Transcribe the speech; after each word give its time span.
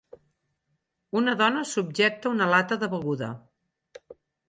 Una 1.21 1.35
dona 1.43 1.63
subjecta 1.73 2.33
una 2.35 2.51
lata 2.57 2.81
de 2.85 2.93
beguda. 2.97 3.33